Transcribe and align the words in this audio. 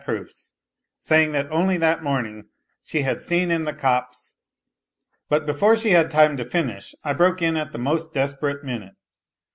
proofs, 0.03 0.55
saying 0.97 1.31
that 1.31 1.47
only 1.51 1.77
that 1.77 2.01
morning 2.01 2.45
she 2.81 3.03
had 3.03 3.21
seen 3.21 3.51
in 3.51 3.65
the 3.65 3.71
copse.... 3.71 4.33
But 5.29 5.45
before 5.45 5.77
she 5.77 5.91
had 5.91 6.09
time 6.09 6.37
to 6.37 6.43
finish 6.43 6.95
I 7.03 7.13
broke 7.13 7.39
in 7.39 7.55
at 7.55 7.71
the 7.71 7.77
most 7.77 8.11
desperate 8.11 8.63
minute. 8.63 8.95